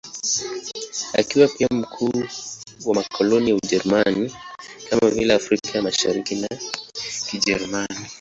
[1.13, 2.23] Akiwa pia mkuu
[2.85, 4.35] wa makoloni ya Ujerumani,
[4.89, 6.49] kama vile Afrika ya Mashariki ya
[7.29, 8.05] Kijerumani.